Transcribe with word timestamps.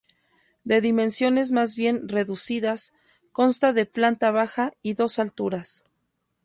De 0.63 0.81
dimensiones 0.81 1.51
más 1.51 1.75
bien 1.75 2.09
reducidas, 2.09 2.91
consta 3.31 3.71
de 3.71 3.85
planta 3.85 4.31
baja 4.31 4.73
y 4.81 4.95
dos 4.95 5.19
alturas. 5.19 5.83